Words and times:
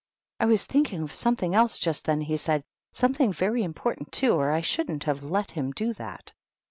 "I 0.39 0.45
was 0.47 0.65
thinking 0.65 1.03
of 1.03 1.13
something 1.13 1.53
else 1.53 1.77
just 1.77 2.05
then," 2.05 2.21
he 2.21 2.35
said; 2.35 2.63
"something 2.91 3.31
very 3.31 3.61
important, 3.61 4.11
too, 4.11 4.33
or 4.33 4.49
I 4.49 4.61
shouldn't 4.61 5.03
have 5.03 5.21
let 5.21 5.51
him 5.51 5.69
do 5.71 5.93
that." 5.93 6.31